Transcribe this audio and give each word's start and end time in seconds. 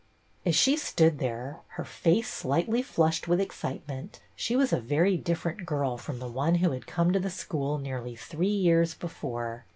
"As 0.47 0.55
she 0.55 0.77
stood 0.77 1.19
there, 1.19 1.59
her 1.77 1.83
face 1.85 2.27
slightly 2.27 2.81
flushed 2.81 3.27
with 3.27 3.39
excitement, 3.39 4.19
she 4.35 4.55
was 4.55 4.73
a 4.73 4.79
very 4.81 5.15
different 5.15 5.63
girl 5.63 5.95
from 5.95 6.17
the 6.17 6.27
one 6.27 6.55
who 6.55 6.71
had 6.71 6.87
come 6.87 7.13
to 7.13 7.19
the 7.19 7.29
school 7.29 7.77
nearly 7.77 8.15
three 8.15 8.47
years 8.47 8.95
before. 8.95 9.65